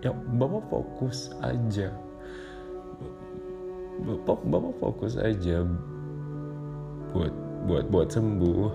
Ya 0.00 0.14
bapak 0.14 0.62
fokus 0.70 1.34
aja 1.44 1.90
bapak 4.04 4.44
bapak 4.44 4.74
fokus 4.82 5.16
aja 5.16 5.64
buat 7.16 7.32
buat 7.64 7.84
buat 7.88 8.08
sembuh. 8.12 8.70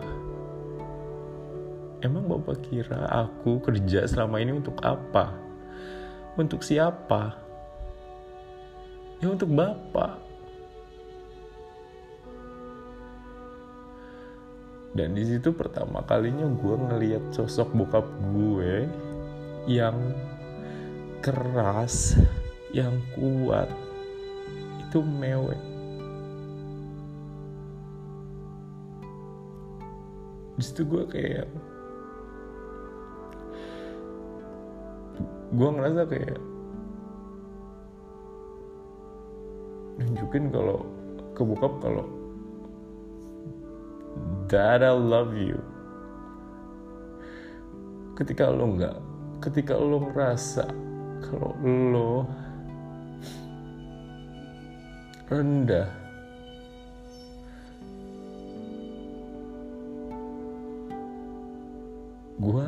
Emang 2.01 2.25
bapak 2.25 2.65
kira 2.65 3.05
aku 3.05 3.61
kerja 3.61 4.09
selama 4.09 4.41
ini 4.41 4.57
untuk 4.57 4.81
apa? 4.81 5.37
Untuk 6.33 6.65
siapa? 6.65 7.37
Ya 9.21 9.29
untuk 9.29 9.53
bapak. 9.53 10.17
Dan 14.91 15.15
di 15.15 15.23
situ 15.23 15.55
pertama 15.55 16.03
kalinya 16.03 16.49
gue 16.49 16.75
ngeliat 16.75 17.31
sosok 17.31 17.71
bokap 17.71 18.03
gue 18.33 18.89
yang 19.69 19.95
keras 21.21 22.17
yang 22.73 22.97
kuat 23.15 23.69
itu 24.91 24.99
mewek. 24.99 25.55
Justru 30.59 30.83
gue 30.83 31.03
kayak 31.07 31.47
gue 35.55 35.69
ngerasa 35.71 36.03
kayak 36.11 36.39
nunjukin 39.95 40.51
kalau 40.51 40.83
ke 41.39 41.41
bokap 41.47 41.73
kalau 41.79 42.07
Dad 44.51 44.83
I 44.83 44.91
love 44.91 45.31
you 45.39 45.59
ketika 48.19 48.51
lo 48.51 48.75
nggak 48.75 48.95
ketika 49.39 49.79
lo 49.79 50.03
ngerasa 50.03 50.67
kalau 51.23 51.55
lo 51.63 52.27
rendah. 55.31 55.87
Gua 62.41 62.67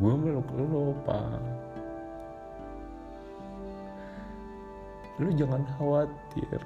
gua 0.00 0.16
meluk 0.16 0.48
lo 0.56 0.96
pak 1.04 1.36
lu 5.20 5.28
jangan 5.36 5.60
khawatir 5.76 6.56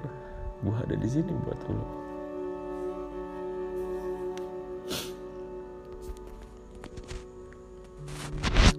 gua 0.63 0.79
ada 0.87 0.95
di 0.95 1.09
sini 1.11 1.35
buat 1.43 1.59
lo 1.67 1.83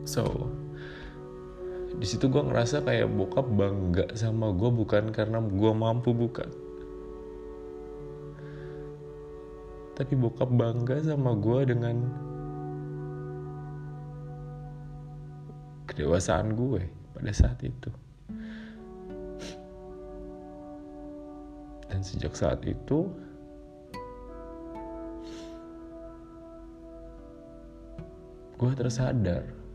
so 0.08 0.24
di 1.96 2.04
situ 2.04 2.28
gue 2.28 2.44
ngerasa 2.44 2.84
kayak 2.84 3.08
bokap 3.08 3.48
bangga 3.48 4.04
sama 4.12 4.52
gue 4.52 4.68
bukan 4.68 5.08
karena 5.16 5.40
gue 5.40 5.72
mampu 5.72 6.12
bukan. 6.12 6.48
Tapi 9.96 10.12
bokap 10.12 10.52
bangga 10.52 11.00
sama 11.00 11.32
gue 11.32 11.72
dengan 11.72 11.96
kedewasaan 15.88 16.52
gue 16.52 16.84
pada 17.16 17.32
saat 17.32 17.56
itu. 17.64 17.88
Dan 21.88 22.04
sejak 22.04 22.36
saat 22.36 22.60
itu 22.68 23.08
gue 28.60 28.72
tersadar 28.76 29.65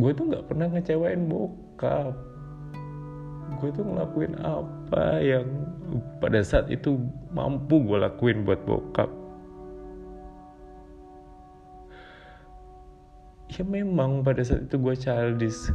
gue 0.00 0.10
tuh 0.16 0.24
nggak 0.32 0.46
pernah 0.48 0.66
ngecewain 0.72 1.28
bokap. 1.28 2.16
Gue 3.60 3.68
tuh 3.76 3.84
ngelakuin 3.84 4.34
apa 4.40 5.20
yang 5.20 5.44
pada 6.18 6.40
saat 6.40 6.72
itu 6.72 6.96
mampu 7.36 7.84
gue 7.84 8.00
lakuin 8.00 8.48
buat 8.48 8.64
bokap. 8.64 9.10
Ya 13.52 13.62
memang 13.66 14.24
pada 14.24 14.40
saat 14.40 14.70
itu 14.70 14.80
gue 14.80 14.94
childish 14.96 15.68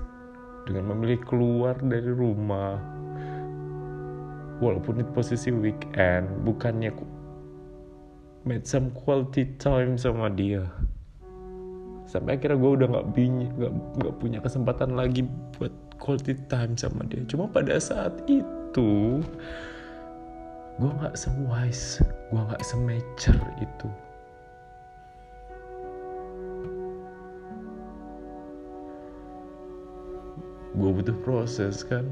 dengan 0.66 0.96
memilih 0.96 1.22
keluar 1.22 1.78
dari 1.78 2.10
rumah. 2.10 2.82
Walaupun 4.64 5.04
itu 5.04 5.12
posisi 5.12 5.52
weekend 5.52 6.32
bukannya 6.48 6.90
made 8.46 8.64
some 8.64 8.94
quality 8.94 9.44
time 9.58 9.98
sama 10.00 10.30
dia 10.32 10.64
sampai 12.06 12.38
akhirnya 12.38 12.58
gue 12.58 12.72
udah 12.82 12.88
nggak 12.90 13.08
bingung 13.18 13.52
nggak 13.98 14.16
punya 14.22 14.40
kesempatan 14.42 14.94
lagi 14.94 15.26
buat 15.58 15.74
quality 15.98 16.38
time 16.48 16.78
sama 16.78 17.02
dia. 17.10 17.26
Cuma 17.26 17.50
pada 17.50 17.78
saat 17.82 18.14
itu 18.30 19.22
gue 20.76 20.92
nggak 20.92 21.16
sewise 21.16 22.04
gue 22.30 22.42
nggak 22.42 22.64
semature 22.64 23.46
itu. 23.64 23.90
Gue 30.76 30.92
butuh 30.92 31.16
proses 31.24 31.88
kan 31.88 32.04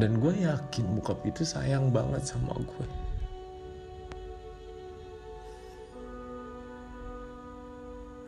dan 0.00 0.16
gue 0.16 0.32
yakin 0.32 0.96
bokap 0.96 1.20
itu 1.28 1.44
sayang 1.44 1.92
banget 1.92 2.24
sama 2.24 2.56
gue 2.56 2.86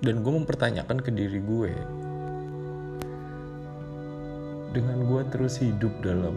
dan 0.04 0.20
gue 0.20 0.32
mempertanyakan 0.36 1.00
ke 1.00 1.08
diri 1.08 1.40
gue 1.40 1.72
dengan 4.76 5.00
gue 5.00 5.22
terus 5.32 5.64
hidup 5.64 5.96
dalam 6.04 6.36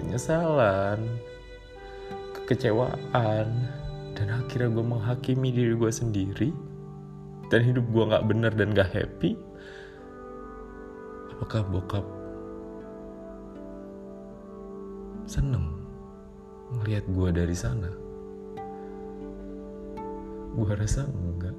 penyesalan 0.00 1.04
kekecewaan 2.32 3.48
dan 4.16 4.28
akhirnya 4.32 4.72
gue 4.72 4.84
menghakimi 4.88 5.52
diri 5.52 5.76
gue 5.76 5.92
sendiri 5.92 6.48
dan 7.52 7.60
hidup 7.60 7.84
gue 7.92 8.04
gak 8.08 8.24
bener 8.24 8.56
dan 8.56 8.72
gak 8.72 8.88
happy 8.88 9.36
apakah 11.36 11.60
bokap 11.68 12.21
seneng 15.32 15.72
ngelihat 16.76 17.08
gue 17.08 17.28
dari 17.32 17.56
sana 17.56 17.88
gue 20.52 20.72
rasa 20.76 21.08
enggak 21.08 21.56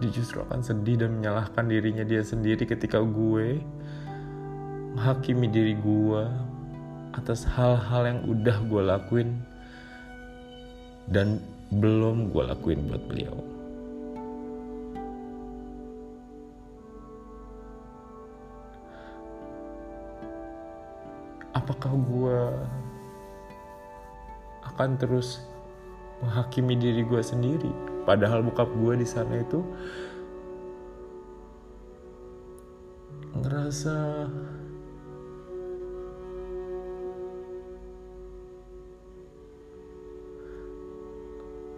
dia 0.00 0.08
justru 0.12 0.40
akan 0.40 0.64
sedih 0.64 1.04
dan 1.04 1.20
menyalahkan 1.20 1.68
dirinya 1.68 2.04
dia 2.04 2.24
sendiri 2.24 2.64
ketika 2.64 3.04
gue 3.04 3.60
menghakimi 4.96 5.52
diri 5.52 5.76
gue 5.76 6.22
atas 7.12 7.44
hal-hal 7.44 8.16
yang 8.16 8.20
udah 8.24 8.56
gue 8.64 8.82
lakuin 8.88 9.28
dan 11.12 11.40
belum 11.72 12.32
gue 12.32 12.42
lakuin 12.44 12.88
buat 12.88 13.02
beliau. 13.08 13.55
Apakah 21.66 21.98
gue 21.98 22.38
akan 24.70 24.94
terus 25.02 25.42
menghakimi 26.22 26.78
diri 26.78 27.02
gue 27.02 27.18
sendiri? 27.18 27.74
Padahal 28.06 28.46
bokap 28.46 28.70
gue 28.70 29.02
di 29.02 29.06
sana 29.06 29.42
itu 29.42 29.66
ngerasa 33.34 33.98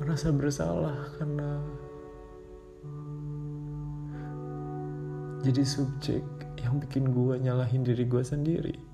ngerasa 0.05 0.29
bersalah 0.37 1.01
karena 1.16 1.64
jadi 5.48 5.64
subjek 5.64 6.20
yang 6.61 6.77
bikin 6.77 7.09
gue 7.09 7.40
nyalahin 7.40 7.81
diri 7.88 8.05
gue 8.05 8.20
sendiri 8.20 8.88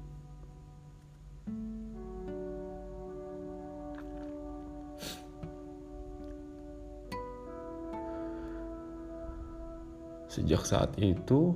sejak 10.34 10.66
saat 10.66 10.90
itu 10.98 11.54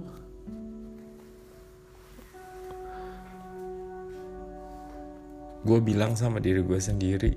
gue 5.67 5.79
bilang 5.83 6.15
sama 6.15 6.39
diri 6.39 6.63
gue 6.63 6.79
sendiri. 6.79 7.33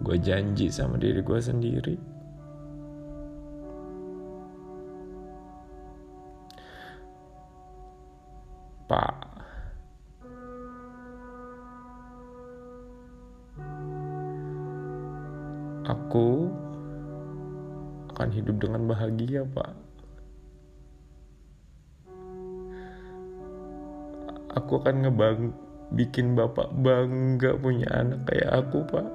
Gue 0.00 0.16
janji 0.22 0.70
sama 0.70 0.94
diri 0.94 1.20
gue 1.26 1.40
sendiri 1.42 2.19
hidup 18.50 18.66
dengan 18.66 18.82
bahagia, 18.90 19.46
Pak. 19.46 19.70
Aku 24.58 24.82
akan 24.82 25.06
ngebang 25.06 25.54
bikin 25.94 26.34
Bapak 26.34 26.74
bangga 26.82 27.54
punya 27.54 27.86
anak 27.94 28.26
kayak 28.26 28.50
aku, 28.50 28.82
Pak. 28.90 29.08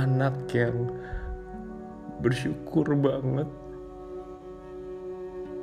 Anak 0.00 0.48
yang 0.56 0.88
bersyukur 2.24 2.88
banget 2.96 3.46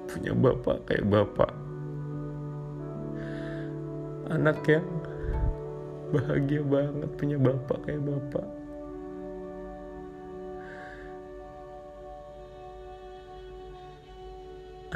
punya 0.08 0.32
bapak 0.32 0.88
kayak 0.88 1.08
bapak 1.12 1.52
anak 4.32 4.60
yang 4.64 4.88
bahagia 6.14 6.62
banget 6.62 7.10
punya 7.18 7.38
bapak 7.40 7.80
kayak 7.86 8.04
bapak. 8.04 8.48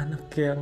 Anak 0.00 0.24
yang 0.38 0.60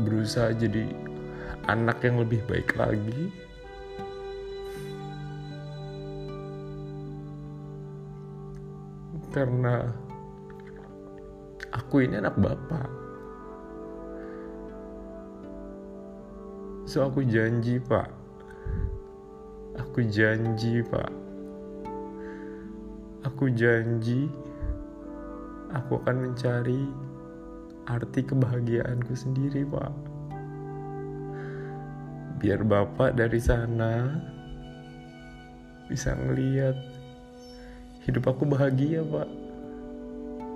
berusaha 0.00 0.54
jadi 0.56 0.84
anak 1.68 2.00
yang 2.02 2.22
lebih 2.22 2.40
baik 2.48 2.74
lagi. 2.78 3.32
Karena 9.30 9.86
aku 11.90 12.06
ini 12.06 12.22
anak 12.22 12.38
bapak 12.38 12.86
so 16.86 17.02
aku 17.02 17.26
janji 17.26 17.82
pak 17.82 18.06
aku 19.74 20.06
janji 20.06 20.86
pak 20.86 21.10
aku 23.26 23.50
janji 23.50 24.30
aku 25.74 25.98
akan 26.02 26.30
mencari 26.30 26.82
arti 27.90 28.22
kebahagiaanku 28.22 29.14
sendiri, 29.14 29.66
Pak. 29.66 29.92
Biar 32.40 32.62
Bapak 32.64 33.18
dari 33.18 33.40
sana 33.42 34.16
bisa 35.90 36.14
ngeliat 36.14 36.78
hidup 38.06 38.30
aku 38.30 38.46
bahagia, 38.46 39.02
Pak. 39.02 39.28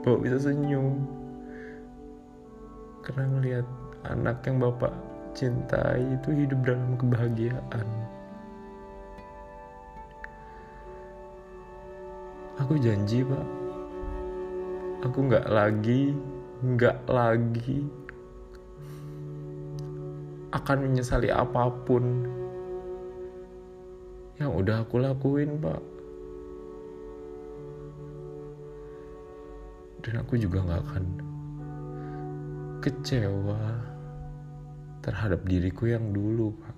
Bapak 0.05 0.21
bisa 0.23 0.39
senyum. 0.41 1.24
Karena 3.05 3.25
ngeliat 3.29 3.67
anak 4.09 4.41
yang 4.49 4.59
Bapak 4.65 4.93
cintai 5.37 6.03
itu 6.17 6.29
hidup 6.33 6.61
dalam 6.65 6.97
kebahagiaan. 6.97 7.87
Aku 12.65 12.81
janji, 12.81 13.21
Pak. 13.23 13.47
Aku 15.05 15.19
nggak 15.29 15.47
lagi 15.53 16.17
nggak 16.65 17.05
lagi 17.13 17.85
akan 20.55 20.87
menyesali 20.87 21.29
apa 21.29 21.69
pun 21.85 22.25
yang 24.41 24.55
udah 24.55 24.81
aku 24.81 25.03
lakuin 25.03 25.61
pak 25.61 25.83
dan 30.07 30.25
aku 30.25 30.41
juga 30.41 30.65
nggak 30.65 30.83
akan 30.89 31.05
kecewa 32.85 33.81
terhadap 35.01 35.41
diriku 35.49 35.89
yang 35.89 36.13
dulu 36.13 36.53
pak 36.61 36.77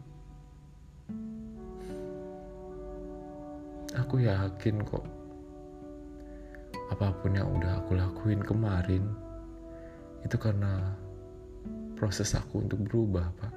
aku 3.98 4.22
yakin 4.22 4.86
kok 4.86 5.02
apa 6.94 7.10
pun 7.18 7.34
yang 7.34 7.50
udah 7.50 7.82
aku 7.82 7.98
lakuin 7.98 8.38
kemarin 8.38 9.02
itu 10.22 10.38
karena 10.38 10.94
proses 11.96 12.36
aku 12.36 12.60
untuk 12.66 12.84
berubah, 12.84 13.26
Pak. 13.40 13.52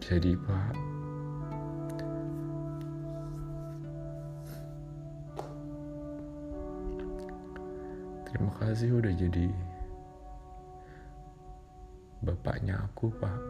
Jadi, 0.00 0.32
Pak, 0.34 0.74
terima 8.40 8.56
kasih 8.56 8.96
udah 8.96 9.12
jadi 9.20 9.52
bapaknya 12.24 12.80
aku, 12.88 13.12
Pak. 13.20 13.40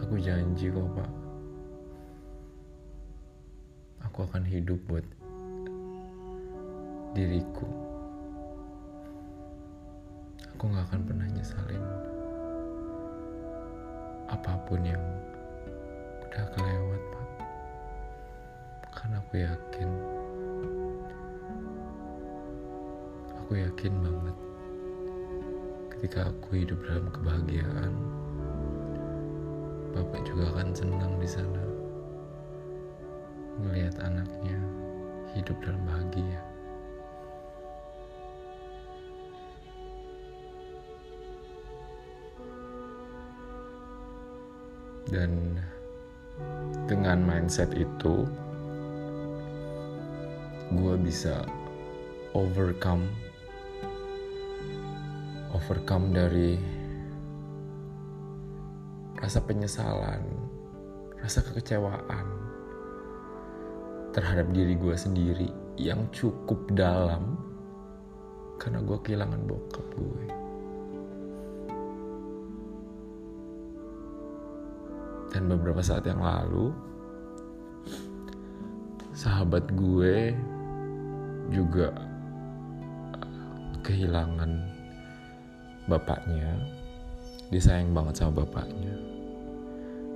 Aku 0.00 0.16
janji 0.16 0.72
kok 0.72 0.88
pak. 0.96 1.12
Aku 4.08 4.24
akan 4.24 4.48
hidup 4.48 4.80
buat 4.88 5.04
diriku. 7.12 7.68
Aku 10.56 10.72
gak 10.72 10.88
akan 10.88 11.00
pernah 11.04 11.28
nyesalin 11.28 11.84
Apa 14.32 14.56
pun 14.64 14.80
yang 14.80 15.04
udah 16.24 16.44
kelewat 16.56 17.02
pak 17.12 17.43
Karena 19.04 19.20
aku 19.20 19.34
yakin. 19.36 19.90
Aku 23.44 23.52
yakin 23.52 23.92
banget. 24.00 24.36
Ketika 25.92 26.32
aku 26.32 26.64
hidup 26.64 26.80
dalam 26.88 27.12
kebahagiaan 27.12 27.92
Bapak 29.94 30.26
juga 30.26 30.50
akan 30.56 30.74
senang 30.74 31.14
di 31.20 31.28
sana. 31.28 31.62
Melihat 33.62 33.94
anaknya 34.02 34.58
hidup 35.36 35.54
dalam 35.62 35.84
bahagia. 35.86 36.42
Dan 45.06 45.62
dengan 46.90 47.22
mindset 47.22 47.70
itu, 47.78 48.26
gue 50.72 50.94
bisa 50.96 51.44
overcome, 52.32 53.04
overcome 55.52 56.08
dari 56.16 56.56
rasa 59.20 59.44
penyesalan, 59.44 60.24
rasa 61.20 61.44
kekecewaan 61.44 62.26
terhadap 64.16 64.48
diri 64.54 64.78
gue 64.78 64.96
sendiri 64.96 65.48
yang 65.76 66.06
cukup 66.14 66.70
dalam 66.72 67.34
karena 68.62 68.80
gue 68.80 68.98
kehilangan 69.02 69.42
bokap 69.44 69.86
gue. 69.98 70.24
Dan 75.34 75.50
beberapa 75.50 75.82
saat 75.82 76.06
yang 76.06 76.22
lalu, 76.22 76.70
sahabat 79.10 79.66
gue 79.74 80.30
juga 81.52 81.92
kehilangan 83.84 84.50
bapaknya. 85.90 86.48
Dia 87.52 87.60
sayang 87.60 87.92
banget 87.92 88.20
sama 88.20 88.44
bapaknya. 88.44 88.94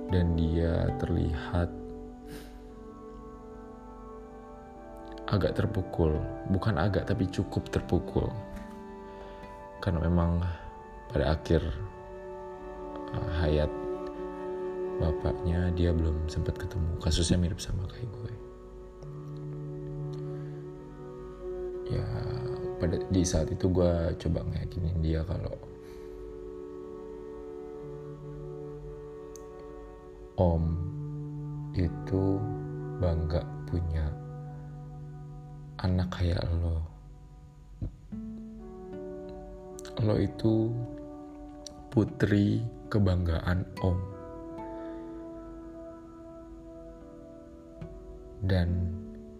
Dan 0.09 0.33
dia 0.33 0.89
terlihat 0.97 1.69
agak 5.29 5.53
terpukul. 5.53 6.17
Bukan 6.49 6.81
agak 6.81 7.05
tapi 7.05 7.29
cukup 7.29 7.69
terpukul. 7.69 8.25
Karena 9.79 10.01
memang 10.09 10.41
pada 11.13 11.37
akhir 11.37 11.61
uh, 13.13 13.29
hayat 13.45 13.69
bapaknya 14.97 15.69
dia 15.77 15.93
belum 15.93 16.25
sempat 16.25 16.57
ketemu. 16.57 16.97
Kasusnya 16.97 17.37
mirip 17.37 17.61
sama 17.61 17.85
kayak 17.87 18.09
gue 18.09 18.48
ya 21.89 22.05
pada 22.79 23.01
di 23.09 23.21
saat 23.25 23.51
itu 23.51 23.67
gue 23.67 23.93
coba 24.15 24.45
ngeyakinin 24.45 24.97
dia 25.03 25.21
kalau 25.25 25.57
om 30.39 30.63
itu 31.75 32.39
bangga 32.99 33.43
punya 33.67 34.07
anak 35.83 36.11
kayak 36.11 36.43
lo. 36.59 36.79
Lo 40.03 40.15
itu 40.19 40.71
putri 41.91 42.63
kebanggaan 42.91 43.63
om. 43.83 43.99
Dan 48.43 48.95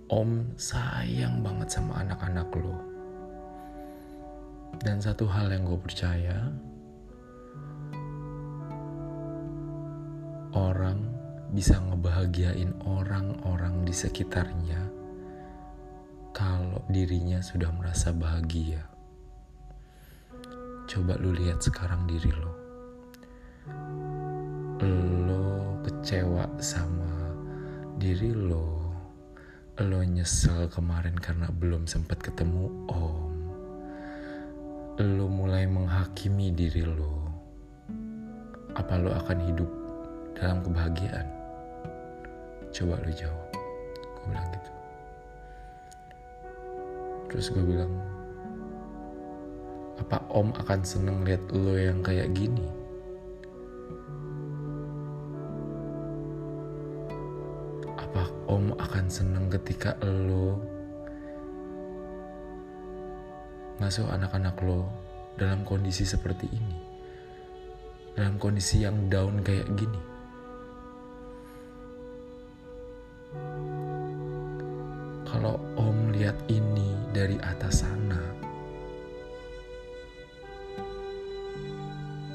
om 0.10 0.58
sayang 0.58 1.46
banget 1.46 1.70
sama 1.70 2.02
anak-anak 2.02 2.50
lo. 2.58 2.74
Dan 4.82 4.98
satu 4.98 5.30
hal 5.30 5.54
yang 5.54 5.70
gue 5.70 5.78
percaya, 5.78 6.50
orang 10.58 10.98
bisa 11.54 11.78
ngebahagiain 11.78 12.74
orang-orang 12.90 13.86
di 13.86 13.94
sekitarnya 13.94 14.82
kalau 16.34 16.82
dirinya 16.90 17.38
sudah 17.46 17.70
merasa 17.70 18.10
bahagia. 18.10 18.82
Coba 20.90 21.22
lu 21.22 21.38
lihat 21.38 21.62
sekarang 21.62 22.10
diri 22.10 22.34
lo. 22.34 22.54
lo 25.30 25.78
kecewa 25.86 26.48
sama 26.58 27.36
diri 28.00 28.32
lo 28.32 28.79
lo 29.80 30.04
nyesel 30.04 30.68
kemarin 30.68 31.16
karena 31.16 31.48
belum 31.56 31.88
sempat 31.88 32.20
ketemu 32.20 32.68
om. 32.92 33.32
Lo 35.00 35.32
mulai 35.32 35.64
menghakimi 35.72 36.52
diri 36.52 36.84
lo. 36.84 37.24
Apa 38.76 39.00
lo 39.00 39.16
akan 39.16 39.40
hidup 39.48 39.72
dalam 40.36 40.60
kebahagiaan? 40.60 41.28
Coba 42.76 43.00
lo 43.00 43.12
jawab. 43.16 43.50
Gue 44.04 44.26
bilang 44.28 44.50
gitu. 44.52 44.72
Terus 47.32 47.48
gue 47.56 47.64
bilang 47.64 47.94
apa 50.00 50.20
om 50.32 50.52
akan 50.56 50.80
seneng 50.84 51.24
lihat 51.24 51.44
lo 51.52 51.76
yang 51.76 52.00
kayak 52.00 52.32
gini 52.32 52.79
om 58.60 58.76
akan 58.76 59.08
seneng 59.08 59.48
ketika 59.48 59.96
lo 60.04 60.60
ngasuh 63.80 64.12
anak-anak 64.12 64.60
lo 64.60 64.84
dalam 65.40 65.64
kondisi 65.64 66.04
seperti 66.04 66.52
ini. 66.52 66.76
Dalam 68.20 68.36
kondisi 68.36 68.84
yang 68.84 69.08
down 69.08 69.40
kayak 69.40 69.64
gini. 69.80 70.02
Kalau 75.24 75.56
om 75.80 76.12
lihat 76.12 76.36
ini 76.52 77.00
dari 77.16 77.40
atas 77.40 77.88
sana 77.88 78.20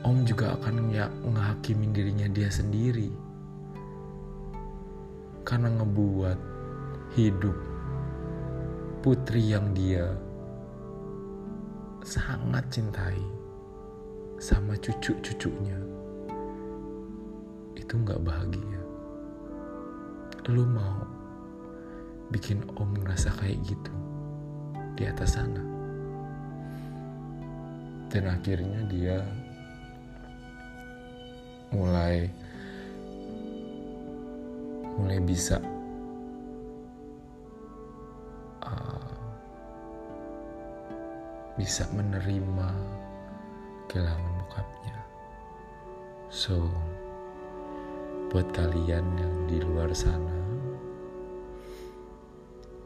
om 0.08 0.24
juga 0.24 0.56
akan 0.56 0.88
ngehakimin 1.20 1.92
dirinya 1.92 2.28
dia 2.32 2.48
sendiri 2.48 3.23
karena 5.54 5.70
ngebuat 5.70 6.38
hidup 7.14 7.54
putri 9.06 9.54
yang 9.54 9.70
dia 9.70 10.02
sangat 12.02 12.66
cintai 12.74 13.22
sama 14.42 14.74
cucu-cucunya 14.74 15.78
itu 17.78 17.94
nggak 17.94 18.18
bahagia. 18.26 18.82
Lu 20.50 20.66
mau 20.66 21.06
bikin 22.34 22.66
om 22.74 22.90
ngerasa 22.90 23.30
kayak 23.38 23.62
gitu 23.62 23.94
di 24.98 25.06
atas 25.06 25.38
sana. 25.38 25.62
Dan 28.10 28.26
akhirnya 28.26 28.82
dia 28.90 29.22
mulai 31.70 32.26
mulai 34.98 35.18
bisa 35.22 35.58
uh, 38.62 39.14
bisa 41.54 41.86
menerima 41.94 42.68
kehilangan 43.90 44.32
bokapnya. 44.42 44.98
So, 46.30 46.66
buat 48.34 48.50
kalian 48.50 49.06
yang 49.18 49.34
di 49.46 49.62
luar 49.62 49.94
sana 49.94 50.34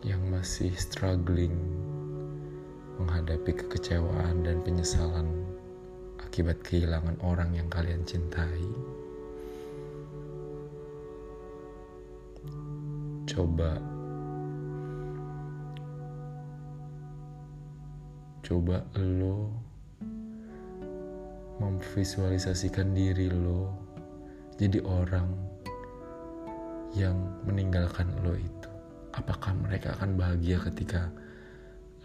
yang 0.05 0.21
masih 0.31 0.71
struggling 0.79 1.57
menghadapi 3.03 3.51
kekecewaan 3.51 4.47
dan 4.47 4.63
penyesalan 4.63 5.27
akibat 6.23 6.61
kehilangan 6.63 7.19
orang 7.25 7.55
yang 7.55 7.67
kalian 7.67 8.03
cintai. 8.07 8.63
Coba. 13.39 13.79
Coba 18.43 18.83
lo 18.99 19.55
memvisualisasikan 21.63 22.91
diri 22.99 23.31
lo 23.31 23.71
jadi 24.59 24.83
orang 24.83 25.31
yang 26.99 27.15
meninggalkan 27.47 28.11
lo 28.27 28.35
itu. 28.35 28.71
Apakah 29.15 29.55
mereka 29.55 29.95
akan 29.95 30.19
bahagia 30.19 30.59
ketika 30.59 31.07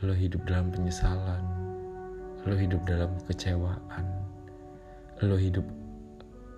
lo 0.05 0.13
hidup 0.13 0.45
dalam 0.45 0.69
penyesalan? 0.69 1.41
Lo 2.45 2.53
hidup 2.53 2.85
dalam 2.85 3.09
kekecewaan 3.25 4.05
lo 5.23 5.39
hidup 5.39 5.63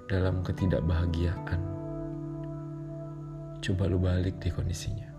dalam 0.09 0.41
ketidakbahagiaan 0.41 1.85
coba 3.65 3.89
lu 3.89 3.97
balik 3.97 4.38
di 4.38 4.54
kondisinya. 4.54 5.10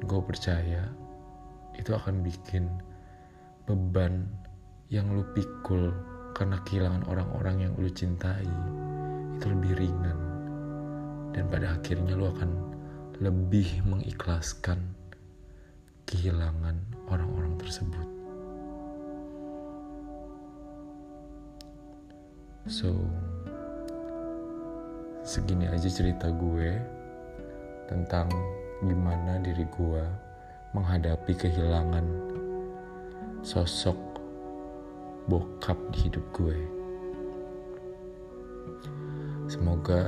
Gue 0.00 0.20
percaya 0.24 0.88
itu 1.76 1.92
akan 1.92 2.24
bikin 2.24 2.64
beban 3.68 4.24
yang 4.88 5.12
lu 5.12 5.20
pikul 5.36 5.92
karena 6.32 6.56
kehilangan 6.64 7.04
orang-orang 7.12 7.68
yang 7.68 7.72
lu 7.76 7.92
cintai 7.92 8.48
itu 9.36 9.46
lebih 9.52 9.76
ringan 9.76 10.16
dan 11.36 11.44
pada 11.52 11.76
akhirnya 11.76 12.16
lu 12.16 12.32
akan 12.32 12.56
lebih 13.20 13.84
mengikhlaskan 13.84 14.80
kehilangan 16.08 16.80
orang-orang 17.12 17.52
tersebut. 17.60 18.08
So, 22.64 22.96
segini 25.26 25.66
aja 25.66 25.90
cerita 25.90 26.30
gue 26.30 26.78
tentang 27.90 28.30
gimana 28.78 29.42
diri 29.42 29.66
gue 29.74 30.06
menghadapi 30.70 31.34
kehilangan 31.34 32.06
sosok 33.42 33.98
bokap 35.26 35.74
di 35.90 36.06
hidup 36.06 36.22
gue. 36.30 36.54
Semoga 39.50 40.06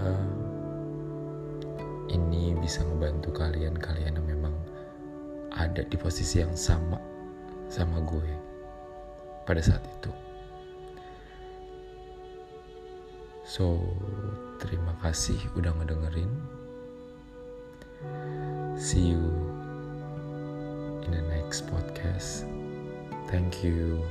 ini 2.14 2.54
bisa 2.62 2.86
ngebantu 2.86 3.34
kalian-kalian 3.34 4.22
yang 4.22 4.28
memang 4.38 4.54
ada 5.50 5.82
di 5.82 5.98
posisi 5.98 6.46
yang 6.46 6.54
sama 6.54 7.02
sama 7.66 7.98
gue 8.06 8.30
pada 9.42 9.58
saat 9.58 9.82
itu. 9.82 10.27
So, 13.48 13.80
terima 14.60 14.92
kasih 15.00 15.40
udah 15.56 15.72
ngedengerin. 15.80 16.28
See 18.76 19.16
you 19.16 19.24
in 21.08 21.16
the 21.16 21.24
next 21.32 21.64
podcast. 21.64 22.44
Thank 23.32 23.64
you. 23.64 24.04